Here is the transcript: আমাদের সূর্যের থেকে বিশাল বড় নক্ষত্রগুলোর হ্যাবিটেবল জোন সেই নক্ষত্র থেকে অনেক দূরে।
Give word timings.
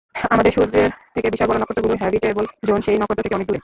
আমাদের 0.31 0.51
সূর্যের 0.51 0.89
থেকে 1.15 1.27
বিশাল 1.29 1.47
বড় 1.49 1.57
নক্ষত্রগুলোর 1.59 2.01
হ্যাবিটেবল 2.01 2.45
জোন 2.67 2.79
সেই 2.81 2.97
নক্ষত্র 2.97 3.23
থেকে 3.23 3.37
অনেক 3.37 3.47
দূরে। 3.47 3.59